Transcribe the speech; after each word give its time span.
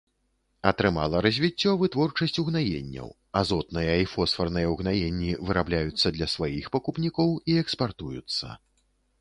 Атрымала 0.69 1.19
развіццё 1.25 1.73
вытворчасць 1.81 2.39
угнаенняў, 2.43 3.11
азотныя 3.41 3.93
і 4.05 4.09
фосфарныя 4.15 4.73
ўгнаенні 4.73 5.31
вырабляюцца 5.51 6.07
для 6.19 6.31
сваіх 6.37 6.65
пакупнікоў 6.79 7.29
і 7.51 7.61
экспартуюцца. 7.65 8.61